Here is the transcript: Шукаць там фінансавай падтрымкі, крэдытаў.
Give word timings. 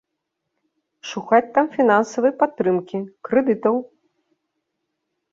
Шукаць 1.09 1.49
там 1.57 1.65
фінансавай 1.75 2.33
падтрымкі, 2.39 3.01
крэдытаў. 3.29 3.75